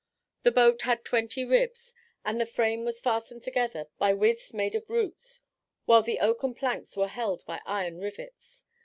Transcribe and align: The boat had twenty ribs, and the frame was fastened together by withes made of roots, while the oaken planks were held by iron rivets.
The 0.41 0.51
boat 0.51 0.81
had 0.81 1.05
twenty 1.05 1.45
ribs, 1.45 1.93
and 2.25 2.41
the 2.41 2.47
frame 2.47 2.83
was 2.85 2.99
fastened 2.99 3.43
together 3.43 3.85
by 3.99 4.15
withes 4.15 4.51
made 4.51 4.73
of 4.73 4.89
roots, 4.89 5.41
while 5.85 6.01
the 6.01 6.19
oaken 6.19 6.55
planks 6.55 6.97
were 6.97 7.07
held 7.07 7.45
by 7.45 7.61
iron 7.67 7.99
rivets. 7.99 8.63